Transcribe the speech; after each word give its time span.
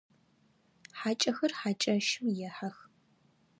Хьакӏэхэр 0.99 1.51
хьакӏэщым 1.59 2.27
ехьэх. 2.47 2.77